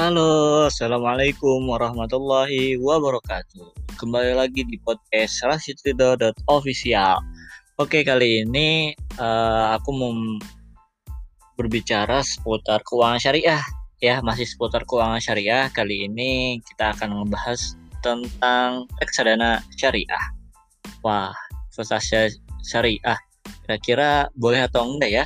[0.00, 4.00] Halo, Assalamualaikum warahmatullahi wabarakatuh.
[4.00, 5.44] Kembali lagi di podcast
[6.48, 7.20] Official.
[7.76, 10.16] Oke, kali ini uh, aku mau
[11.60, 13.60] berbicara seputar keuangan syariah.
[14.00, 15.68] Ya, masih seputar keuangan syariah.
[15.68, 20.24] Kali ini kita akan membahas tentang reksadana syariah.
[21.04, 21.36] Wah,
[21.76, 23.20] investasi syariah.
[23.68, 25.24] Kira-kira boleh atau enggak ya?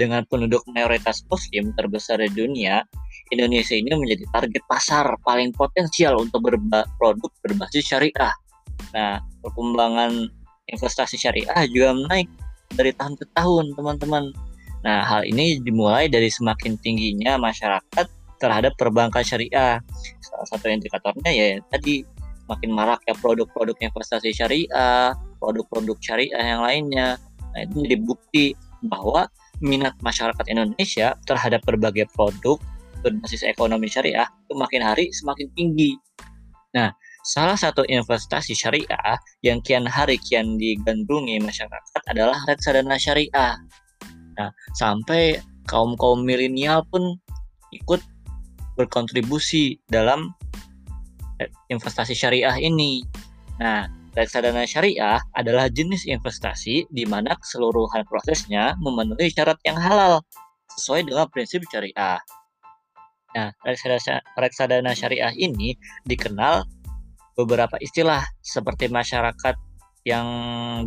[0.00, 2.88] Dengan penduduk mayoritas muslim terbesar di dunia,
[3.30, 8.34] Indonesia ini menjadi target pasar paling potensial untuk berproduk berbasis syariah.
[8.90, 10.26] Nah, perkembangan
[10.70, 12.26] investasi syariah juga naik
[12.74, 14.34] dari tahun ke tahun, teman-teman.
[14.82, 18.06] Nah, hal ini dimulai dari semakin tingginya masyarakat
[18.40, 19.78] terhadap perbankan syariah.
[20.24, 22.02] Salah satu indikatornya ya tadi
[22.48, 27.20] makin marak ya produk-produk investasi syariah, produk-produk syariah yang lainnya.
[27.54, 28.46] Nah, itu menjadi bukti
[28.88, 29.28] bahwa
[29.60, 32.56] minat masyarakat Indonesia terhadap berbagai produk
[33.00, 35.96] berbasis ekonomi syariah itu makin hari semakin tinggi.
[36.76, 36.94] Nah,
[37.26, 43.58] salah satu investasi syariah yang kian hari kian digandrungi masyarakat adalah reksadana syariah.
[44.38, 47.18] Nah, sampai kaum-kaum milenial pun
[47.74, 48.00] ikut
[48.78, 50.32] berkontribusi dalam
[51.42, 53.04] eh, investasi syariah ini.
[53.60, 60.24] Nah, reksadana syariah adalah jenis investasi di mana keseluruhan prosesnya memenuhi syarat yang halal
[60.78, 62.18] sesuai dengan prinsip syariah.
[63.30, 63.54] Nah,
[64.38, 66.66] reksadana, syariah ini dikenal
[67.38, 69.54] beberapa istilah seperti masyarakat
[70.02, 70.26] yang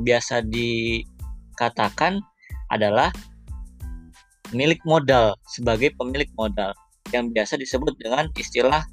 [0.03, 2.19] biasa dikatakan
[2.67, 3.13] adalah
[4.51, 6.75] milik modal sebagai pemilik modal
[7.15, 8.85] yang biasa disebut dengan istilah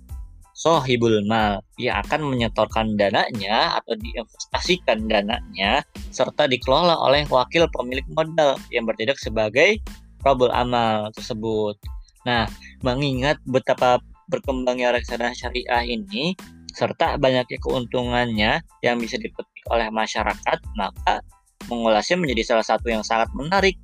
[0.57, 5.81] sohibul mal yang akan menyetorkan dananya atau diinvestasikan dananya
[6.13, 9.81] serta dikelola oleh wakil pemilik modal yang bertindak sebagai
[10.21, 11.81] probul amal tersebut.
[12.29, 12.45] Nah,
[12.85, 16.37] mengingat betapa berkembangnya reksadana syariah ini
[16.71, 18.53] serta banyaknya keuntungannya
[18.85, 21.25] yang bisa dipetik oleh masyarakat, maka
[21.67, 23.77] mengulasnya menjadi salah satu yang sangat menarik.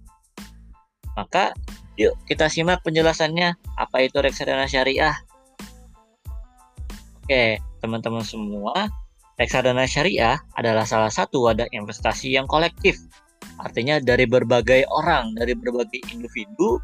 [1.19, 1.57] Maka,
[1.99, 5.17] yuk kita simak penjelasannya apa itu reksadana syariah.
[7.27, 8.87] Oke, teman-teman semua,
[9.35, 12.95] reksadana syariah adalah salah satu wadah investasi yang kolektif.
[13.59, 16.79] Artinya dari berbagai orang, dari berbagai individu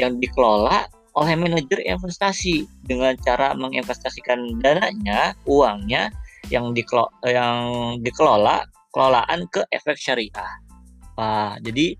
[0.00, 6.10] yang dikelola oleh manajer investasi dengan cara menginvestasikan dananya, uangnya
[6.50, 7.58] yang dikelola, yang
[8.02, 10.52] dikelola kelolaan ke efek syariah.
[11.14, 11.94] Wah, jadi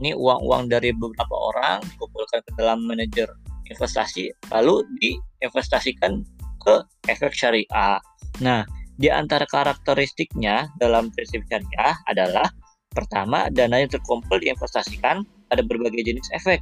[0.00, 3.26] ini uang-uang dari beberapa orang dikumpulkan ke dalam manajer
[3.70, 6.22] investasi lalu diinvestasikan
[6.62, 6.74] ke
[7.10, 7.98] efek syariah.
[8.42, 8.62] Nah,
[8.98, 12.46] di antara karakteristiknya dalam prinsip syariah adalah
[12.90, 16.58] pertama dana yang terkumpul diinvestasikan pada berbagai jenis efek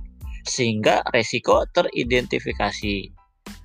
[0.48, 3.12] sehingga resiko teridentifikasi.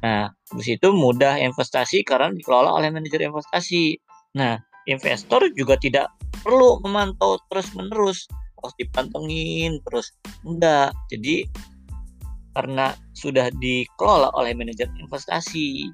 [0.04, 3.96] Nah, di situ mudah investasi karena dikelola oleh manajer investasi.
[4.36, 6.12] Nah, investor juga tidak
[6.44, 8.28] perlu memantau terus-menerus,
[8.60, 10.12] harus dipantengin terus.
[10.44, 10.92] Enggak.
[11.08, 11.48] Jadi
[12.54, 15.88] karena sudah dikelola oleh manajer investasi.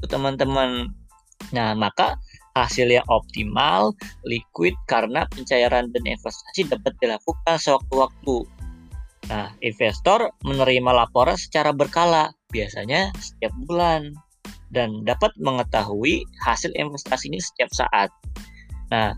[0.00, 0.92] Itu teman-teman.
[1.52, 2.16] Nah, maka
[2.56, 3.92] hasil yang optimal,
[4.24, 8.48] liquid karena pencairan dan investasi dapat dilakukan sewaktu-waktu
[9.26, 14.14] Nah, investor menerima laporan secara berkala, biasanya setiap bulan,
[14.70, 18.10] dan dapat mengetahui hasil investasi ini setiap saat.
[18.94, 19.14] Nah,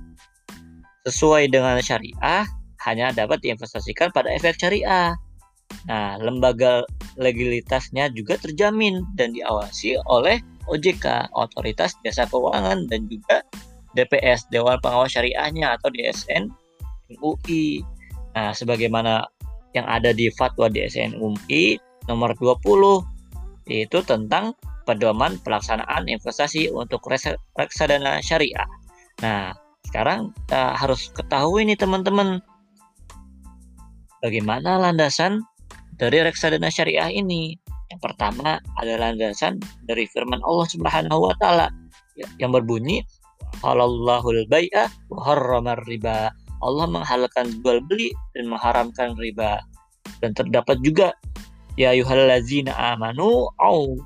[1.04, 2.48] sesuai dengan syariah,
[2.88, 5.12] hanya dapat diinvestasikan pada efek syariah.
[5.84, 6.84] Nah, lembaga
[7.20, 13.44] legalitasnya juga terjamin dan diawasi oleh OJK, Otoritas Jasa Keuangan, dan juga
[13.92, 16.48] DPS, Dewan Pengawas Syariahnya atau DSN
[17.20, 17.84] UI.
[18.36, 19.24] Nah, sebagaimana
[19.76, 21.76] yang ada di fatwa DSN UMI
[22.08, 23.04] nomor 20
[23.68, 24.56] yaitu tentang
[24.88, 27.04] pedoman pelaksanaan investasi untuk
[27.60, 28.64] reksadana syariah.
[29.20, 29.52] Nah,
[29.84, 32.40] sekarang kita harus ketahui nih teman-teman
[34.24, 35.44] bagaimana landasan
[36.00, 37.60] dari reksadana syariah ini.
[37.92, 41.68] Yang pertama adalah landasan dari firman Allah Subhanahu wa taala
[42.40, 43.04] yang berbunyi
[43.64, 46.32] Allahul bai'a wa riba.
[46.62, 49.62] Allah menghalalkan jual beli dan mengharamkan riba.
[50.18, 51.14] Dan terdapat juga
[51.78, 53.96] ya yuhallazina amanu au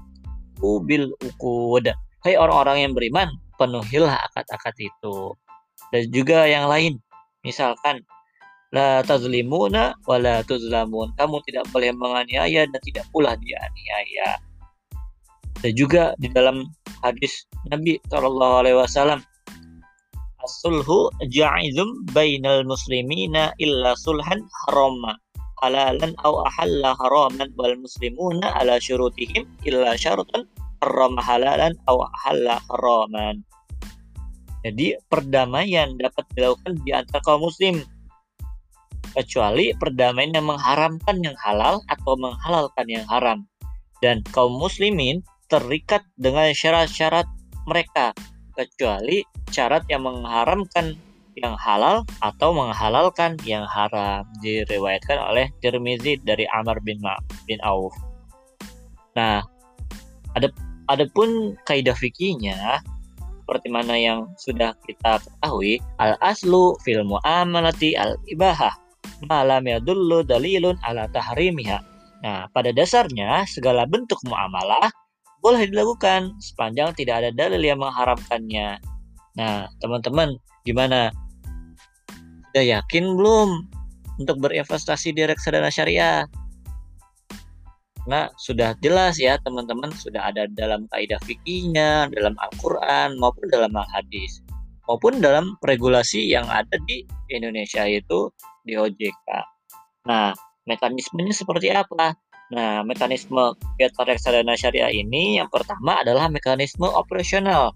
[0.85, 1.91] bil uqud.
[2.23, 3.29] Hai orang-orang yang beriman,
[3.59, 5.35] penuhilah akad-akad itu.
[5.91, 7.03] Dan juga yang lain,
[7.43, 8.05] misalkan
[8.71, 11.13] la tazlimuna wa la tuzlamun.
[11.19, 14.39] Kamu tidak boleh menganiaya dan tidak pula dianiaya.
[15.63, 16.67] Dan juga di dalam
[17.03, 19.21] hadis Nabi Shallallahu Alaihi Wasallam
[20.43, 25.15] as-sulhu ja'izum bainal muslimina illa sulhan harama
[25.63, 30.43] halalan aw ahalla haraman wal muslimuna ala syurutihim illa syaratan
[30.83, 33.47] harrama halalan aw ahalla haraman.
[34.67, 37.83] Jadi perdamaian dapat dilakukan di antara kaum muslim
[39.15, 43.47] kecuali perdamaian yang mengharamkan yang halal atau menghalalkan yang haram.
[44.03, 47.27] Dan kaum muslimin terikat dengan syarat-syarat
[47.71, 48.11] mereka
[48.57, 50.97] kecuali syarat yang mengharamkan
[51.37, 57.17] yang halal atau menghalalkan yang haram diriwayatkan oleh Tirmizi dari Amr bin Ma
[57.49, 57.97] bin Auf.
[59.17, 59.41] Nah,
[60.37, 60.49] ada
[60.93, 62.85] adapun kaidah fikihnya
[63.43, 68.73] seperti mana yang sudah kita ketahui, al aslu fil muamalati al ibahah
[69.27, 71.81] malam yadullu dalilun ala tahrimiha.
[72.23, 74.95] Nah, pada dasarnya segala bentuk muamalah
[75.43, 78.79] boleh dilakukan sepanjang tidak ada dalil yang mengharamkannya.
[79.35, 81.11] Nah, teman-teman, gimana?
[82.55, 83.67] Sudah yakin belum
[84.23, 86.31] untuk berinvestasi di reksadana syariah?
[88.07, 94.43] Nah, sudah jelas ya teman-teman, sudah ada dalam kaidah fikihnya, dalam Al-Quran, maupun dalam Al-Hadis.
[94.91, 98.31] Maupun dalam regulasi yang ada di Indonesia itu
[98.67, 99.27] di OJK.
[100.07, 100.35] Nah,
[100.67, 102.15] mekanismenya seperti apa?
[102.53, 107.73] Nah, mekanisme kegiatan reksadana syariah ini yang pertama adalah mekanisme operasional.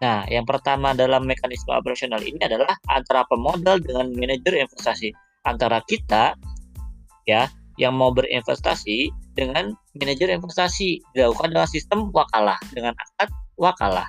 [0.00, 5.12] Nah, yang pertama dalam mekanisme operasional ini adalah antara pemodal dengan manajer investasi.
[5.44, 6.32] Antara kita
[7.28, 13.28] ya yang mau berinvestasi dengan manajer investasi dilakukan dengan sistem wakalah dengan akad
[13.60, 14.08] wakalah.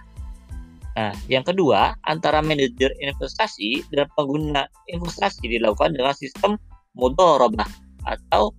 [0.95, 6.55] Nah, yang kedua, antara manajer investasi dan pengguna investasi dilakukan dengan sistem
[6.95, 7.67] mudorobah
[8.07, 8.55] atau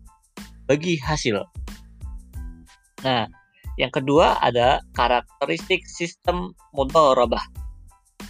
[0.67, 1.45] bagi hasil.
[3.05, 3.29] Nah,
[3.77, 7.43] yang kedua ada karakteristik sistem mudharabah.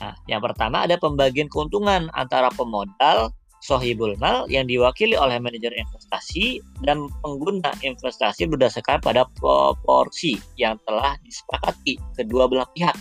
[0.00, 3.30] Nah, yang pertama ada pembagian keuntungan antara pemodal
[3.64, 11.16] sohibul mal yang diwakili oleh manajer investasi dan pengguna investasi berdasarkan pada proporsi yang telah
[11.24, 12.92] disepakati kedua belah pihak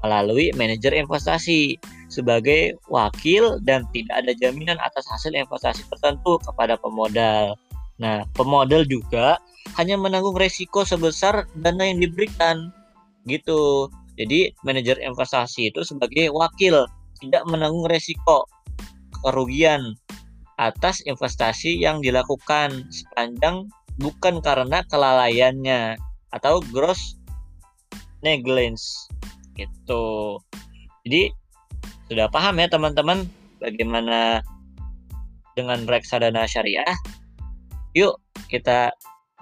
[0.00, 1.76] melalui manajer investasi
[2.08, 7.54] sebagai wakil dan tidak ada jaminan atas hasil investasi tertentu kepada pemodal.
[8.02, 9.38] Nah, pemodal juga
[9.78, 12.74] hanya menanggung resiko sebesar dana yang diberikan.
[13.30, 13.86] Gitu.
[14.18, 16.82] Jadi, manajer investasi itu sebagai wakil
[17.22, 18.50] tidak menanggung resiko
[19.22, 19.94] kerugian
[20.58, 23.70] atas investasi yang dilakukan sepanjang
[24.02, 25.94] bukan karena kelalaiannya
[26.34, 27.16] atau gross
[28.26, 29.06] negligence
[29.54, 30.38] gitu.
[31.06, 31.30] Jadi
[32.10, 33.26] sudah paham ya teman-teman
[33.62, 34.42] bagaimana
[35.54, 36.96] dengan reksadana syariah
[37.92, 38.16] Yuk
[38.48, 38.88] kita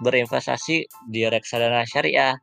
[0.03, 2.35] berinvestasi di reksadana syariah.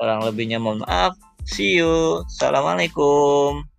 [0.00, 1.12] Orang lebihnya mohon maaf.
[1.44, 2.24] See you.
[2.24, 3.75] Assalamualaikum.